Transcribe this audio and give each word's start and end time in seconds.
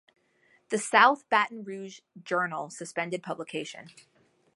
The 0.69 0.79
"South 0.79 1.29
Baton 1.29 1.63
Rouge 1.63 1.99
Journal" 2.23 2.71
suspended 2.71 3.21
publication. 3.21 3.89